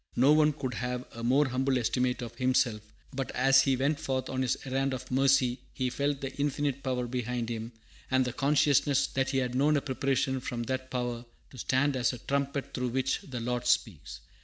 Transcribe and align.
No 0.15 0.31
one 0.33 0.51
could 0.51 0.73
have 0.73 1.05
a 1.13 1.23
more 1.23 1.49
humble 1.49 1.77
estimate 1.77 2.23
of 2.23 2.33
himself; 2.37 2.81
but 3.13 3.29
as 3.33 3.61
he 3.61 3.75
went 3.75 3.99
forth 3.99 4.29
on 4.31 4.41
his 4.41 4.57
errand 4.65 4.95
of 4.95 5.11
mercy 5.11 5.59
he 5.75 5.91
felt 5.91 6.21
the 6.21 6.35
Infinite 6.37 6.81
Power 6.81 7.05
behind 7.05 7.49
him, 7.49 7.71
and 8.09 8.25
the 8.25 8.33
consciousness 8.33 9.05
that 9.05 9.29
he 9.29 9.37
had 9.37 9.53
known 9.53 9.77
a 9.77 9.81
preparation 9.81 10.39
from 10.39 10.63
that 10.63 10.89
Power 10.89 11.25
"to 11.51 11.57
stand 11.59 11.95
as 11.95 12.13
a 12.13 12.17
trumpet 12.17 12.73
through 12.73 12.89
which 12.89 13.21
the 13.21 13.39
Lord 13.41 13.67
speaks." 13.67 14.21